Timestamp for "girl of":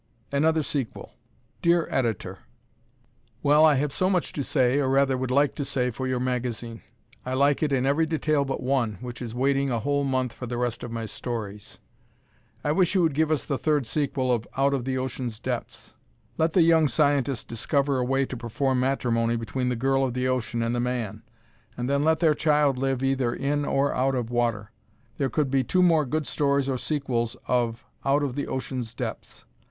19.75-20.15